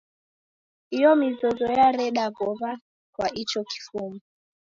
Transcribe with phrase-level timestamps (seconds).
[0.97, 2.71] Iyo mizozo yareda w'ow'a
[3.13, 4.23] kwa icho kifumbu.